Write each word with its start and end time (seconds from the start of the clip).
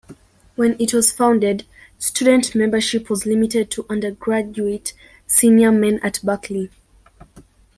When 0.55 0.75
it 0.79 0.95
was 0.95 1.11
founded, 1.11 1.63
student 1.99 2.55
membership 2.55 3.07
was 3.07 3.27
limited 3.27 3.69
to 3.69 3.85
undergraduate 3.87 4.93
senior 5.27 5.71
men 5.71 5.99
at 6.01 6.19
Berkeley. 6.23 6.71